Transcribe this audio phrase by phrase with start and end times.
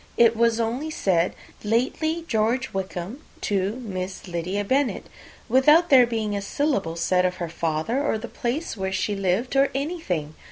[0.17, 5.05] It was only said, 'Lately, George Wickham, Esq., to Miss Lydia Bennet,'
[5.47, 9.55] without there being a syllable said of her father, or the place where she lived,
[9.55, 10.33] or anything.